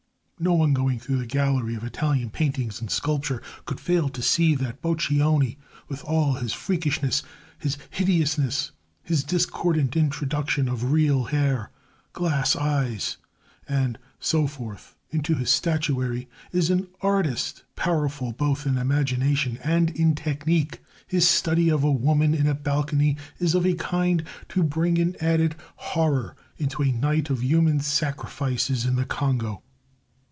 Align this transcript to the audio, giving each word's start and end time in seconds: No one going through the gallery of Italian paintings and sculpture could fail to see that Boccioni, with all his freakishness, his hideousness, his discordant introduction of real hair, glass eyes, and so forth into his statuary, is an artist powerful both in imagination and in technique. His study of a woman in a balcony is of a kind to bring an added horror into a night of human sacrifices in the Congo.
No 0.43 0.53
one 0.55 0.73
going 0.73 0.97
through 0.97 1.19
the 1.19 1.27
gallery 1.27 1.75
of 1.75 1.83
Italian 1.83 2.31
paintings 2.31 2.81
and 2.81 2.89
sculpture 2.89 3.43
could 3.65 3.79
fail 3.79 4.09
to 4.09 4.23
see 4.23 4.55
that 4.55 4.81
Boccioni, 4.81 5.59
with 5.87 6.03
all 6.03 6.33
his 6.33 6.51
freakishness, 6.51 7.21
his 7.59 7.77
hideousness, 7.91 8.71
his 9.03 9.23
discordant 9.23 9.95
introduction 9.95 10.67
of 10.67 10.91
real 10.91 11.25
hair, 11.25 11.69
glass 12.13 12.55
eyes, 12.55 13.17
and 13.69 13.99
so 14.19 14.47
forth 14.47 14.95
into 15.11 15.35
his 15.35 15.51
statuary, 15.51 16.27
is 16.51 16.71
an 16.71 16.87
artist 17.01 17.63
powerful 17.75 18.31
both 18.31 18.65
in 18.65 18.79
imagination 18.79 19.59
and 19.63 19.91
in 19.91 20.15
technique. 20.15 20.81
His 21.05 21.29
study 21.29 21.69
of 21.69 21.83
a 21.83 21.91
woman 21.91 22.33
in 22.33 22.47
a 22.47 22.55
balcony 22.55 23.15
is 23.37 23.53
of 23.53 23.63
a 23.63 23.75
kind 23.75 24.23
to 24.49 24.63
bring 24.63 24.97
an 24.97 25.15
added 25.21 25.55
horror 25.75 26.35
into 26.57 26.81
a 26.81 26.91
night 26.91 27.29
of 27.29 27.43
human 27.43 27.79
sacrifices 27.79 28.85
in 28.87 28.95
the 28.95 29.05
Congo. 29.05 29.61